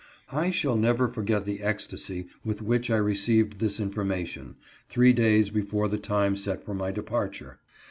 I 0.31 0.49
shall 0.49 0.77
never 0.77 1.07
forget 1.07 1.45
the 1.45 1.59
ecstacy 1.61 2.25
with 2.43 2.59
which 2.63 2.89
I 2.89 2.97
received 2.97 3.59
this 3.59 3.79
information, 3.79 4.55
three 4.89 5.13
days 5.13 5.51
before 5.51 5.87
the 5.87 5.99
time 5.99 6.35
set 6.35 6.65
for 6.65 6.73
my 6.73 6.89
departure. 6.91 7.59